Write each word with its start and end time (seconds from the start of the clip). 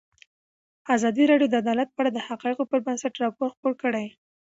ازادي 0.95 1.23
راډیو 1.31 1.51
د 1.51 1.55
عدالت 1.63 1.89
په 1.91 1.99
اړه 2.01 2.11
د 2.13 2.19
حقایقو 2.27 2.69
پر 2.71 2.79
بنسټ 2.85 3.13
راپور 3.23 3.47
خپور 3.53 3.73
کړی. 3.83 4.07